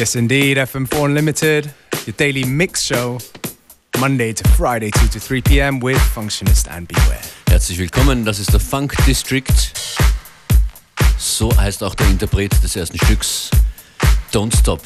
[0.00, 0.56] Yes, indeed.
[0.56, 1.74] FM4 Unlimited,
[2.06, 3.18] your daily mix show,
[3.98, 5.78] Monday to Friday, 2 to 3 p.m.
[5.78, 7.20] with Functionist and Beware.
[7.48, 9.44] Herzlich willkommen, das ist der Funk District.
[11.18, 13.50] So heißt auch der Interpret des ersten Stücks,
[14.32, 14.80] Don't Stop.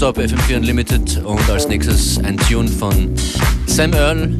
[0.00, 3.14] Don't Stop FM4 Unlimited und als nächstes ein Tune von
[3.66, 4.38] Sam Earl.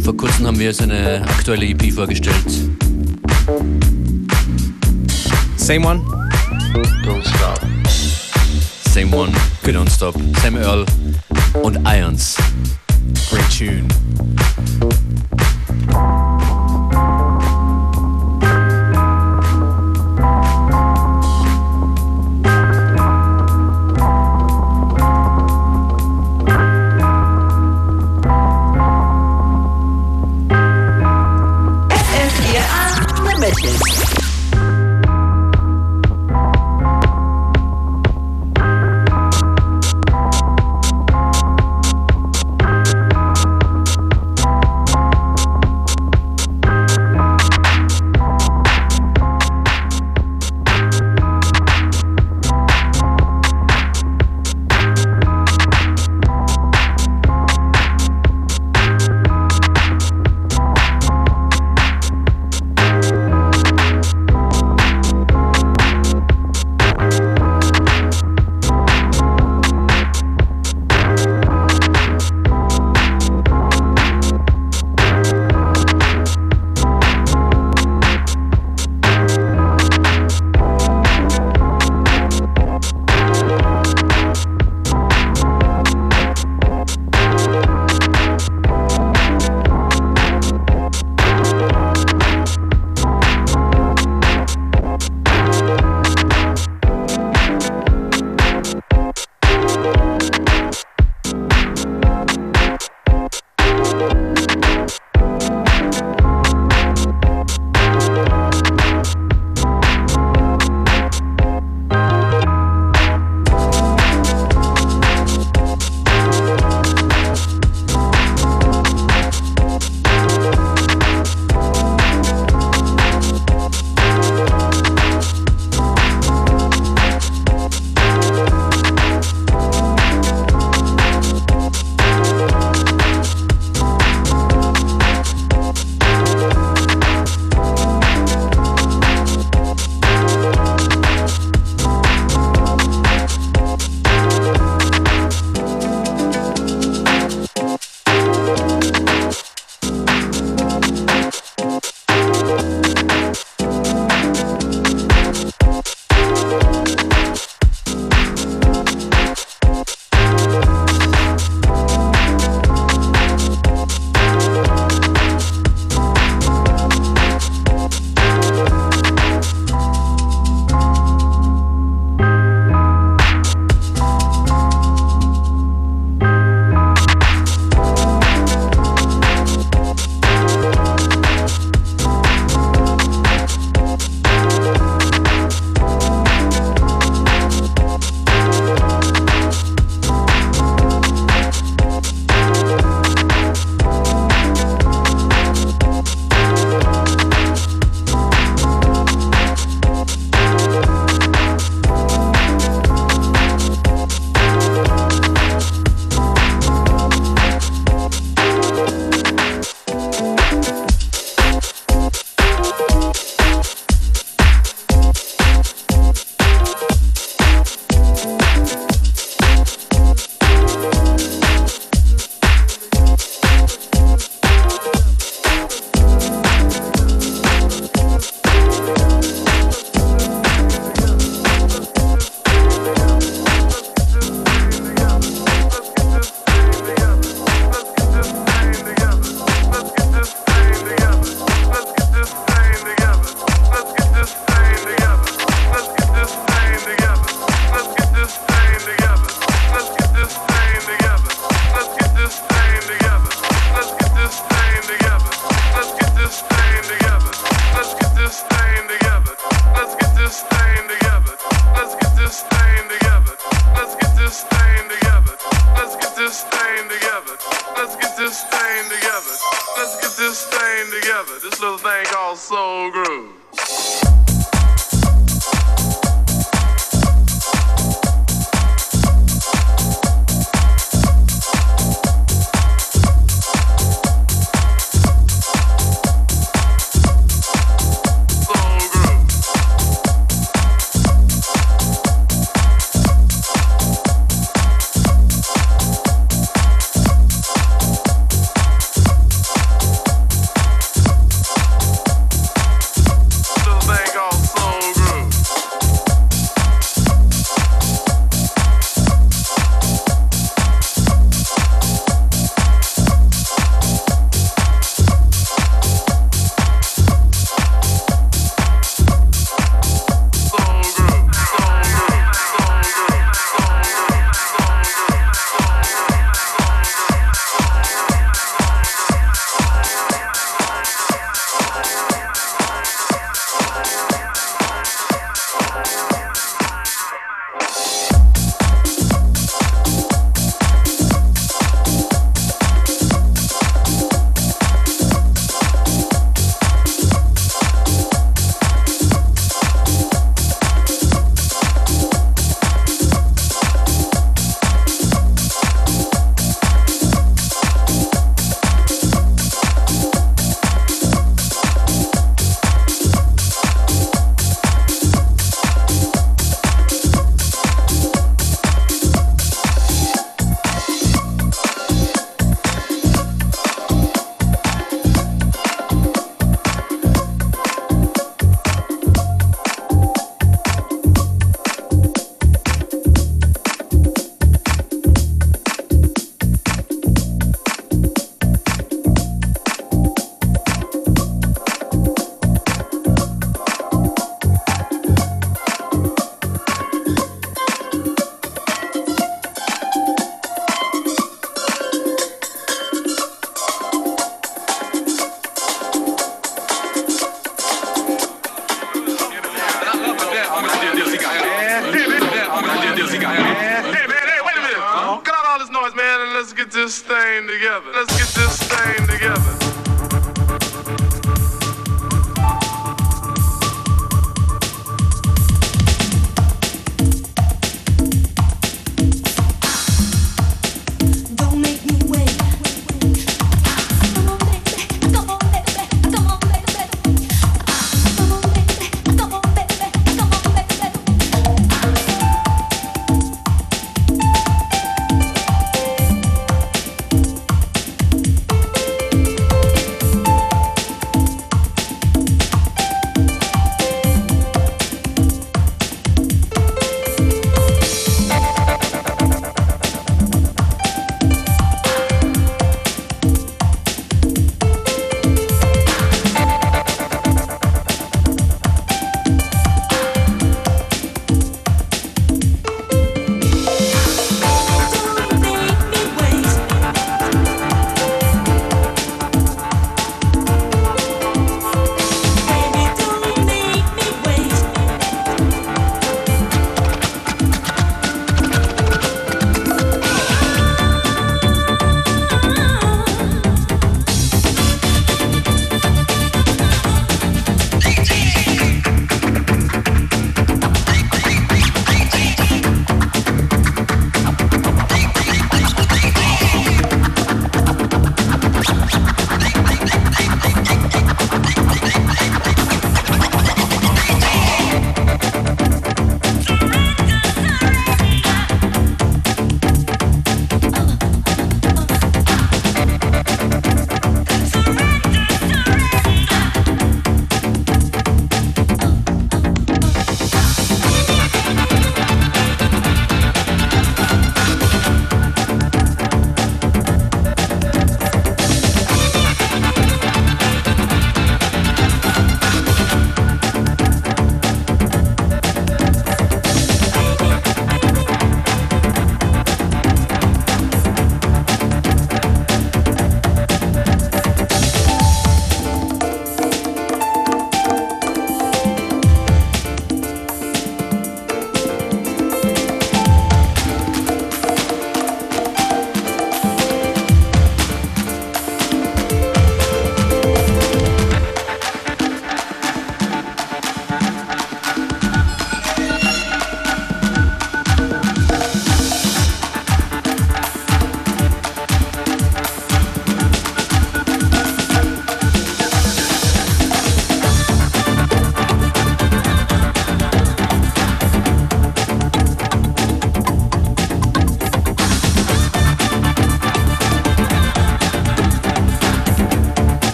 [0.00, 2.46] Vor kurzem haben wir seine aktuelle EP vorgestellt.
[5.58, 6.00] Same one?
[7.04, 7.60] Don't Stop.
[8.90, 9.32] Same one,
[9.62, 10.14] Don't Stop.
[10.40, 10.86] Sam Earl
[11.62, 12.36] und Irons.
[13.28, 14.03] Great tune.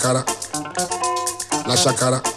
[0.00, 0.24] shakara,
[1.66, 2.29] la shakara.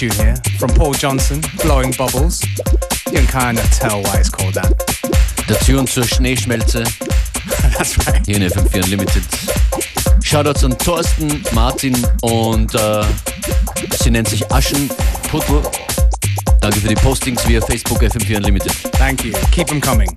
[0.00, 2.42] Tune here from Paul Johnson, Blowing Bubbles.
[3.08, 4.72] You can kind of tell why it's called that.
[5.46, 6.84] Der Tune zur Schneeschmelze.
[7.76, 8.24] That's right.
[8.24, 9.22] Hier in FM4 Unlimited.
[10.22, 13.04] Shoutouts an Thorsten, Martin und äh,
[14.02, 15.62] sie nennt sich Aschenputtel.
[16.62, 18.72] Danke für die Postings via Facebook FM4 Unlimited.
[18.92, 19.34] Thank you.
[19.52, 20.08] Keep them coming.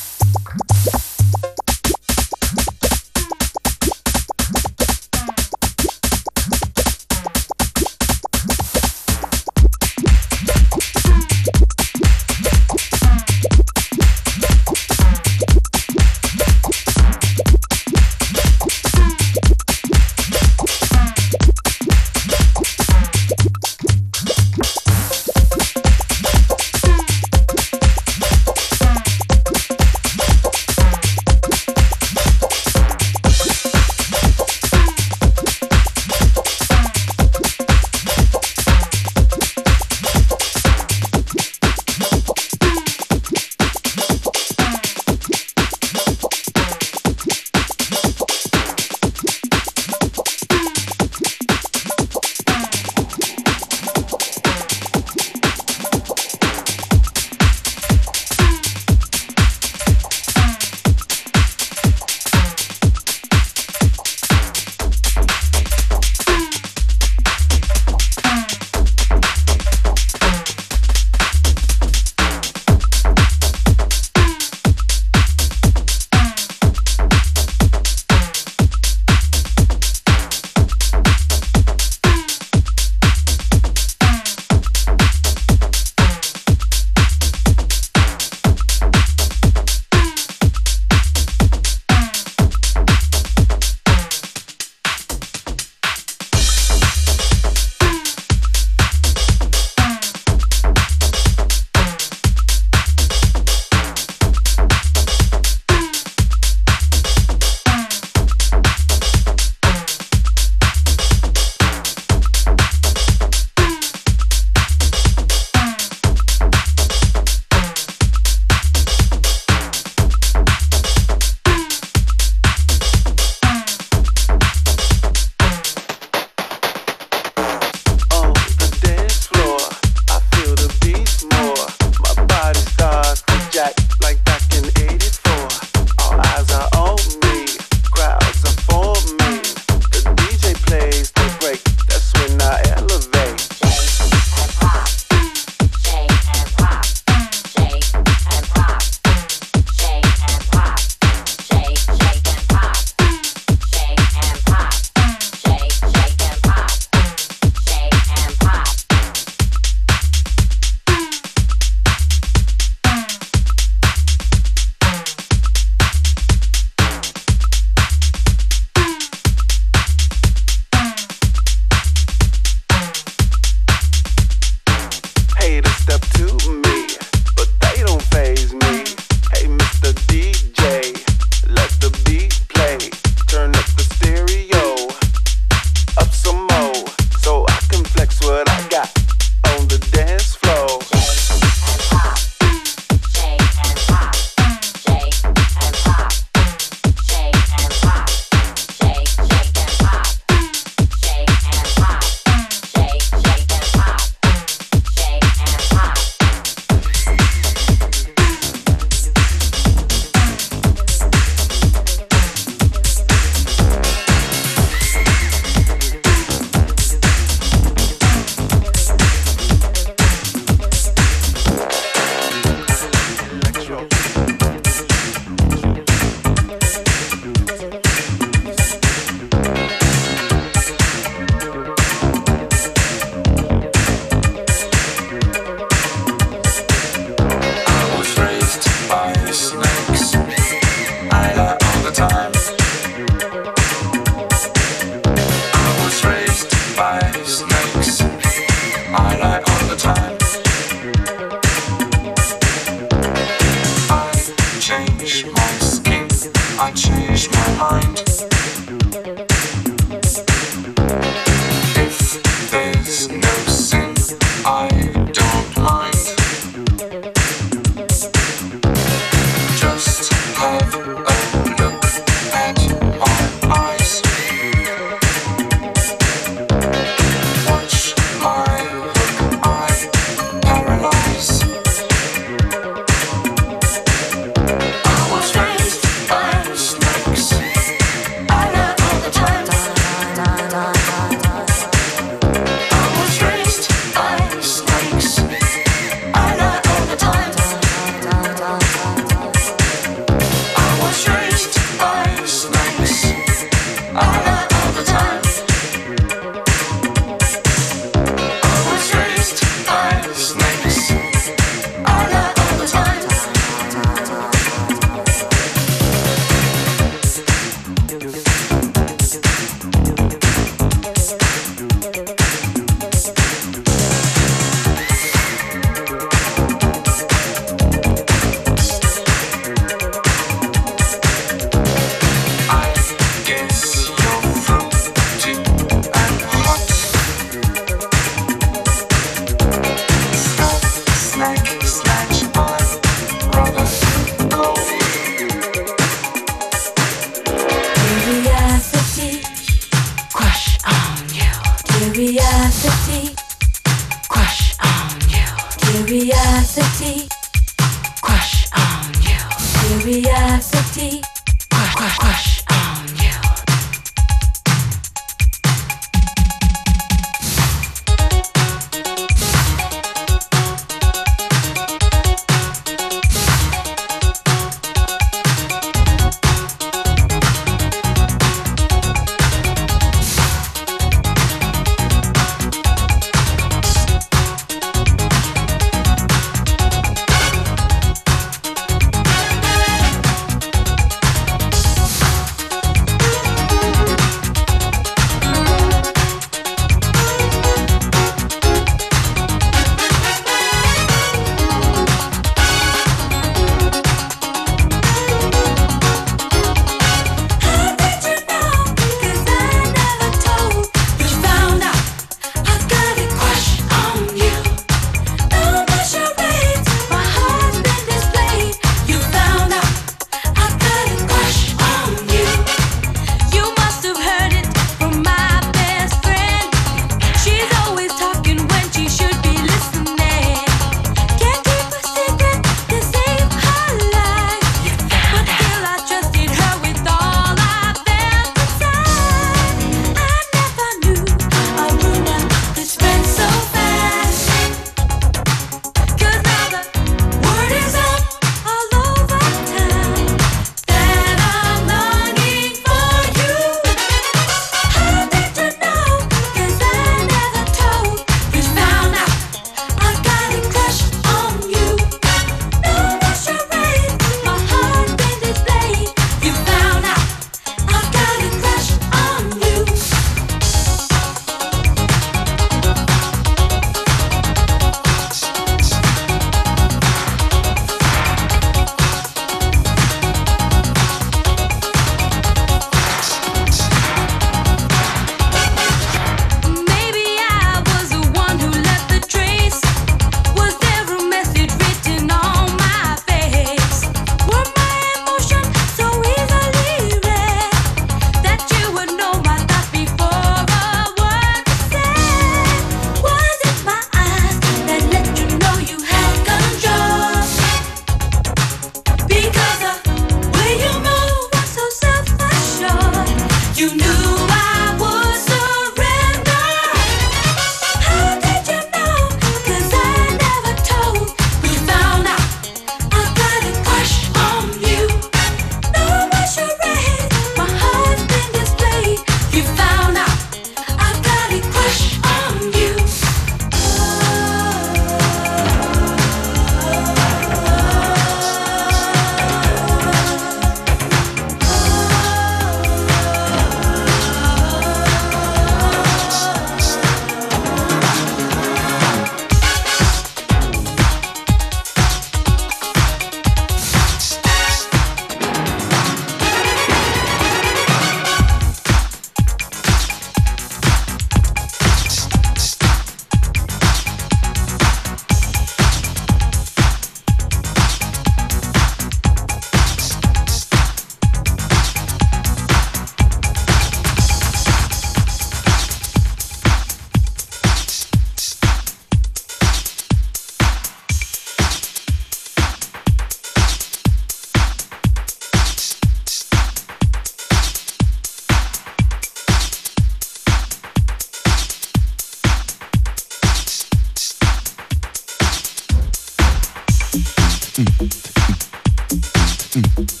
[599.52, 600.00] Mm-hmm.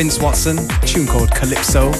[0.00, 1.90] Vince Watson, tune called Calypso.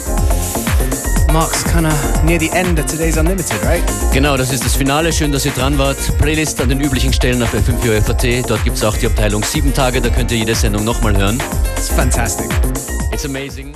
[1.34, 3.82] Mark's kind of near the end of today's Unlimited, right?
[4.11, 5.12] Genau, das ist das Finale.
[5.12, 5.98] Schön, dass ihr dran wart.
[6.16, 8.51] Playlist an den üblichen Stellen auf FM4 FAT.
[8.51, 10.01] Dort gibt es auch die Abteilung 7 Tage.
[10.01, 11.42] Da könnt ihr jede Sendung nochmal hören.
[11.76, 12.48] It's fantastic.
[13.12, 13.74] It's amazing.